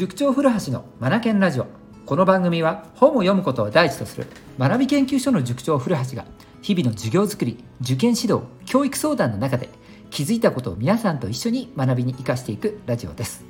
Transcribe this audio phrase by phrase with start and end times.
[0.00, 1.66] 塾長古橋のマナケンラジオ。
[2.06, 4.26] この番組は本を読むことを第一とする
[4.58, 6.24] 学び研究所の塾長古橋が
[6.62, 9.68] 日々の授業づくり受験指導教育相談の中で
[10.08, 13.44] 気づいたことを皆さんと一緒に学びに生かしていくラジオです。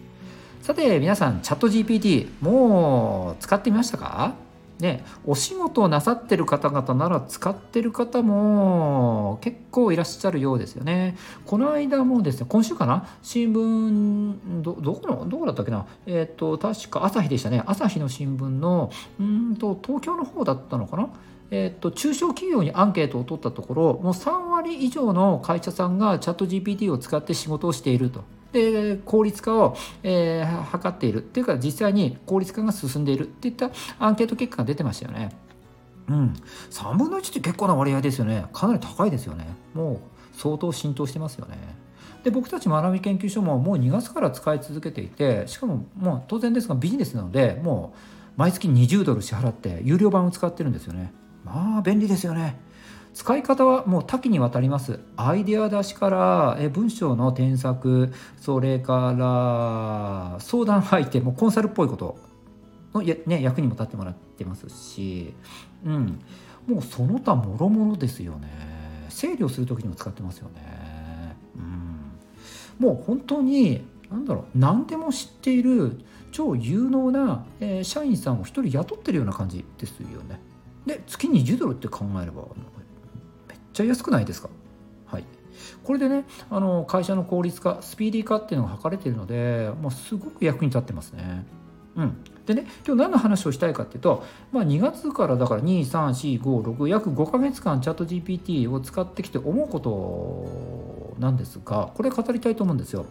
[0.60, 4.34] さて皆さんチャット GPT もう使ってみましたか？
[4.80, 11.16] ね、お仕事をなさってる方々なら使ってる方も結構いらっしゃるようですよね。
[11.46, 13.06] この間もですね、今週かな？
[13.22, 15.86] 新聞、ど、どこの、どこだったっけな？
[16.06, 17.62] えっ、ー、と、確か朝日でしたね。
[17.66, 21.08] 朝日の新聞の、うんと、東京の方だったのかな？
[21.50, 28.24] えーと、中小企業にアンケートを取ったところもう3割以上の会社さんがチャット GPT を使って仕事をしていると。
[28.52, 31.18] で効率化を、えー、図っている。
[31.18, 33.24] っていうか実際に効率化が進んでいる。
[33.24, 35.30] っていったアンケート結果が出てましたよね。
[36.08, 36.34] うん、
[36.70, 38.46] 3分の1って結構な割合ですよね。
[38.52, 39.46] かなり高いですよね。
[39.74, 39.98] もう
[40.36, 41.56] 相当浸透してますよね。
[42.24, 51.12] で僕たち学び研究所ももう2月から使い続けていてしかももう当然ですがビジネスなのでもう毎月20ドル支払って有料版を使ってるんですよね。
[51.44, 52.58] まあ便利ですよね。
[53.12, 55.00] 使い方はもう多岐にわたります。
[55.16, 62.18] アイデア出しからえ文章の添削それから相談相手もコンサルっぽいこと
[62.94, 65.34] のや、ね、役にも立ってもらってますし、
[65.84, 66.20] うん、
[66.66, 68.70] もうその他もろもろですよね。
[69.10, 75.98] 整理をする時にも使ってますよね、うん、もう本当に何だろう何でも知っている
[76.32, 80.40] 超有能な、えー、社員さんを一人雇ってるような感じですよね。
[80.90, 82.42] で月に10ドルって考えれば
[83.48, 84.48] めっちゃ安くないですか？
[85.06, 85.24] はい。
[85.84, 91.44] これでね、あの会社の効率化、スピーディー化っていうのが図れてるので、まあ、すごく役に立ってますね。
[91.96, 92.16] うん、
[92.46, 103.06] でね、今日何の話をしたいかっていうと、まあ、2月からだから2、3、4、5、6、約5ヶ月間チャット GPT を使ってきて思うことなんですが、これ語りたいと思うんですよ。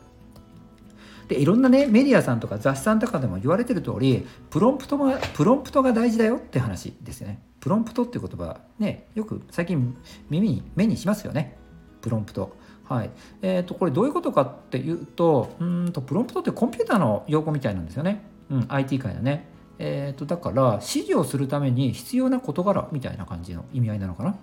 [1.29, 7.39] でいろんなねメディアさんとか雑誌さんとかでも言われてる通りプロンプトがプロンプトが大事だよって話ですよね。
[7.59, 9.95] プロンプトっていう言葉ねよく最近
[10.29, 11.55] 耳に目にしますよね。
[12.01, 12.57] プロンプト。
[12.83, 13.11] はい。
[13.43, 19.47] えー、とこれどういうことかっていうとうんとプロンプトってコンピューターの用語みたいなんですよね、うん、IT 界のね。
[19.77, 24.35] えー、とだから指示をするために必要な事柄みたいな感じの意味合いなのかな。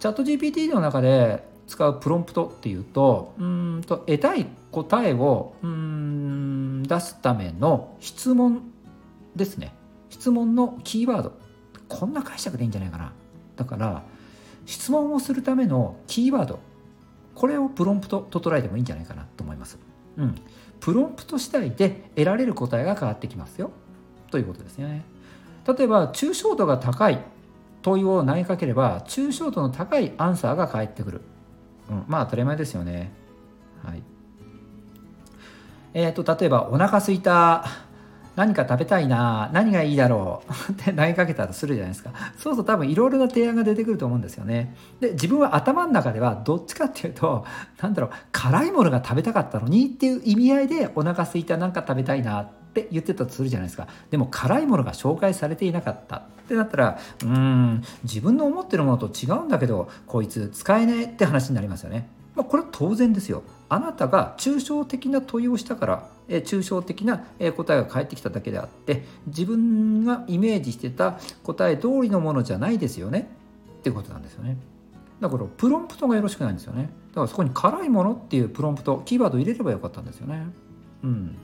[0.00, 5.89] チャット GPT の中で使うプロンプトっていうとうんと得たい答えをうん
[6.90, 8.62] 出すための質問
[9.36, 9.72] ですね。
[10.08, 11.38] 質問のキーワード。
[11.88, 13.12] こんな解釈でいいんじゃないかな。
[13.54, 14.02] だから
[14.66, 16.58] 質問をするためのキーワード。
[17.36, 19.78] これをプロンプトと捉えてもいいんじゃないかなと思います、
[20.18, 20.34] うん、
[20.80, 23.70] プロンプト次第で得られる答えが変わってきますよ。
[24.32, 25.04] ということですよね。
[25.66, 27.20] 例えば抽象度が高い。
[27.82, 31.20] 問いを投げかければ抽象度の高いアンサーが返ってくる。
[31.88, 33.12] うん、まあ当たり前ですよね。
[33.84, 34.02] はい。
[35.94, 37.64] え、ー、と、例えばお腹すいた、
[38.36, 42.10] 何か食べたいな、何がいいだろう って投げかけたとするじゃないですか。
[42.36, 44.74] そうすると多分いろいろな提案が出てくると思うんですよね。
[45.00, 47.44] で、自分は頭の中ではどっちかっていうと、
[47.82, 53.88] なんだろう、辛いものが食べたかったのにっていう意味合いでお腹すいた何か食べたいなって言ってたとするじゃないですか。
[54.10, 56.16] でも辛いものが紹介されていなかった。
[56.16, 56.20] っ
[56.50, 62.08] てなったらうーん自分の思ってるものと違うんだけどこいつ使えねえって話になりますよね。
[62.34, 63.42] まあ、これは当然ですよ。
[63.70, 67.24] あなたが抽象的な問いをしたから、え抽象的な
[67.56, 73.30] 答えが返ってきただけであって自分がイメージしてた答え通りのものじゃないですよね
[73.78, 74.56] ってことなんですよね。
[75.20, 76.90] だからプロンプトがよろしくないんですよね。
[77.10, 80.46] だからそこに辛いものっていうプロンプトキーワード入れればよかったんですよね。
[81.04, 81.36] うん。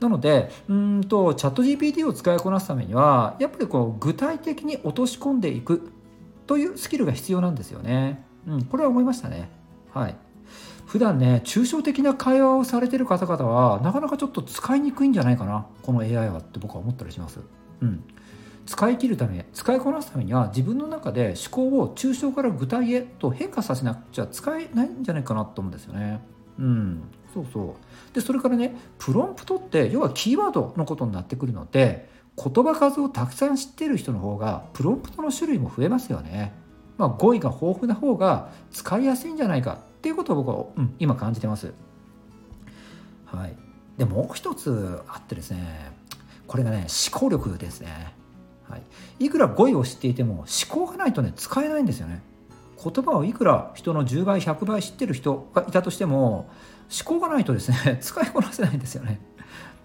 [0.00, 5.88] なのでうんとチャット GPT を使いこなすためにはやっぱりこう具体的に落とし込んでいく
[6.48, 8.24] というスキルが必要なんですよね。
[8.46, 9.48] うん、これは思いましたね。
[9.92, 10.16] はい。
[10.86, 17.40] 普段ね、抽象的な会話をされてる方々は、なかなかちょっと使いにくいんじゃないかな、この AI はって僕は思ったりします。
[17.80, 18.04] うん。
[18.66, 26.20] 使い切るため、使いこなすためには、自分の中で思考を抽象から具体へと変化させなくちゃ使えないんじゃないかなと思うんですよね。
[26.58, 27.02] うん。
[27.34, 27.76] そうそ
[28.12, 36.52] うでそれからねプロンプトって要はキーワードのことになってくるので言葉数をたくさん知ってる人の方がプロンプトの種類も増えますよね。
[36.96, 41.72] まあ、語彙が豊富な方が使いやすいんじゃないかっていうことを僕は、うん、今感じてます。
[43.24, 43.56] はい、
[43.96, 45.92] でもう一つあってですね
[46.46, 48.14] これがね思考力ですね。
[48.68, 48.82] はい、
[49.24, 52.22] いくら語彙を知っていても思考がないとね使えないんですよね。
[52.76, 56.50] 言葉をいくら人の10倍100倍知ってる人がいたとしても
[57.06, 59.22] 思考がないとですね 使いこなせないんですよね。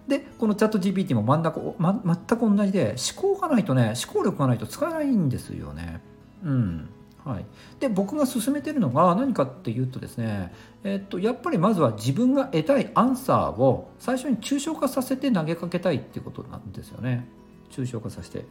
[0.09, 6.01] でこのチャット GPT も真ん中、ま、全く同じで思考がないとね思考力がないと使えないんですよね。
[6.43, 6.89] うん
[7.29, 7.45] はい、
[7.79, 10.51] で僕が勧めてるのが何かっていうとですね、
[10.83, 17.27] えっと、やっぱりまずは自分が得たいアンサーを最初に抽象化させて投げかけたいっていうことなんですよね。
[17.69, 18.45] 抽象化させて。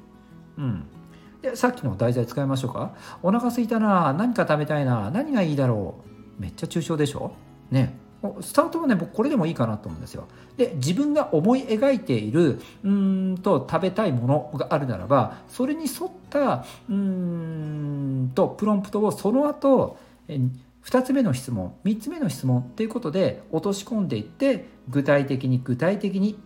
[0.58, 0.84] うん。
[1.42, 2.94] でさっきの題材使いましょうか。
[3.24, 5.96] お腹すいたな何か食べたいな何がいいだろ
[6.38, 6.40] う。
[6.40, 7.32] めっちゃ抽象でしょ？
[7.72, 7.97] ね。
[8.40, 10.26] スタートはね僕これでもいいかなと思うんですよ。
[10.56, 19.96] で自分が思い描いているうんと食べたいものがあるならばそれに沿ったうんとプロンプトをその後
[20.28, 26.36] 2つ目の質問3つ目の質問っていうことで落とし込んでいって具体的に具体的に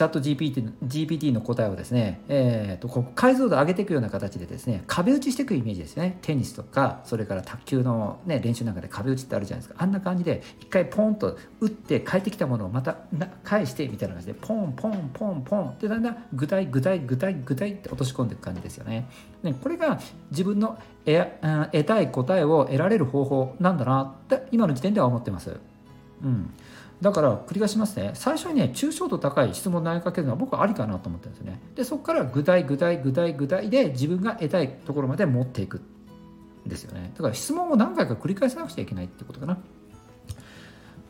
[0.00, 6.16] チャット GPT, GPT の答えをですね、えーと、こう解像度上げていくような形でですね壁打ちしていくイメージですね。
[6.22, 9.84] テニスとかそれから卓球の、ね、練習なんかで壁打ちってあるじゃないですか。
[9.84, 12.96] あんな感じで一回ポンと打って返ってきたものをまた
[13.44, 19.06] 返してみたいな感じでポンポンポンポンってだんだん具体具体具体具体って落とし込んでいく感じですよね。
[19.42, 20.00] ねこれが
[20.30, 25.60] 自分の得たい答えを得られる方法なんだなって今の時点では思ってます。
[26.24, 26.54] うん。
[27.00, 28.10] だから繰り返しますね。
[28.14, 31.60] 最初にね抽象度高い質問を投げかけるのは僕はありかなと思ってるんですよね。
[31.74, 35.80] でそこから具体具体具体具体で自分が得たいところまで持っていく
[36.66, 37.12] んですよね。
[37.16, 39.58] だから質問を何回か繰り返さなくちゃいけないってことかな。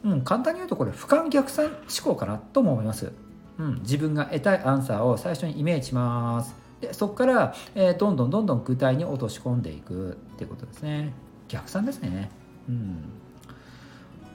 [0.03, 3.13] うん簡単に言うとこれ俯瞰逆算思考かなとも思います。
[3.59, 6.55] うん、自分が得たいアンサーを最初にイメージします。
[6.81, 11.13] でそこから、えー、どんどんどんどん具体に落とし込んでいくっていうことですね。
[11.49, 12.31] 逆算ですね。
[12.69, 13.05] うん。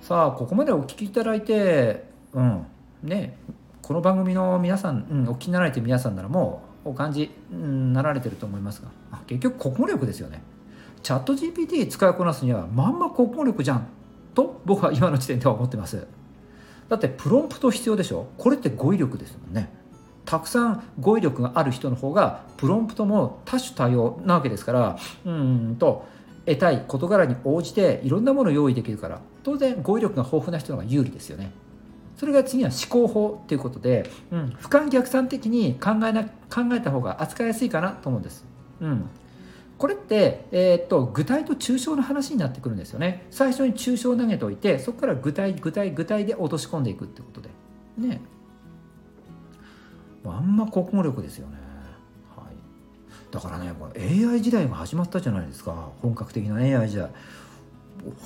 [0.05, 2.67] さあここまでお聞きいただいてうん
[3.01, 3.39] ね
[3.81, 10.43] この番組の皆さん、うん、お聞きになられて皆さんならもうお感じ、うん、なられてると思いますが結局国語力ですよね。
[11.01, 13.87] チャット GPT 使いこなすにはまんま国語力じゃん
[14.35, 16.05] と僕は今の時点では思ってます。
[16.87, 18.27] だってプロンプト必要でしょ？
[18.37, 19.73] これって語彙力ですもんね。
[20.23, 26.05] たくさん語彙力がある人の方がプロンプトも多種多様なわけですからうんと
[26.45, 31.51] 得たい事柄に応じていろんなものを用意できるから当然語彙力が豊富な人の方が有利ですよね。
[32.17, 38.43] それが次は思考法ということで、うん、俯瞰逆算的に考えな考えた方が扱いやすいかなと思うんです。
[38.81, 39.07] うん、
[39.77, 43.27] これって、えー、っと具体と抽象の話になってくるんですよね。
[43.29, 47.49] 最初に抽象を投げておいてそこから具体具体具体で落とし込んでいくってことで。
[47.99, 48.21] ね。
[50.25, 51.65] あんま国語力ですよね。
[53.31, 57.09] だからねこれ AI 時代が始まったじゃないですか本格的な AI 時代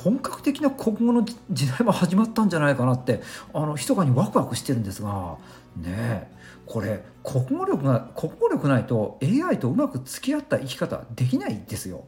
[0.03, 3.21] 本格的な国語の時代も始まったんじゃないかなって
[3.53, 5.37] あの密かにワクワクしてるんですが
[5.77, 6.31] ね
[6.65, 12.05] これ国語力が国語力ないと AI とうまく付き合った生き方できないですよ。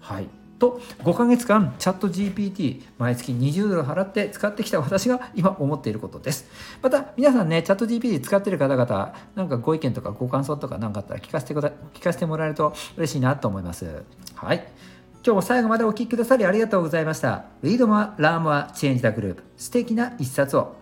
[0.00, 0.28] はい。
[0.58, 6.46] と5ヶ月間チャット GPT 毎月20ドル払って使ってきた私が今思っていることです。
[6.82, 14.02] また皆さんねチャット GPT 使ってる方々なんかご意見とかご感想とか何かあったら聞かせて聞かせてもらえると嬉しいなと思います。
[14.34, 14.66] はい。
[15.24, 17.46] 今日も最後までお聴きくださりありがとうございました。
[17.62, 20.76] Read more, Learn more, Change the Group 素敵な一冊を。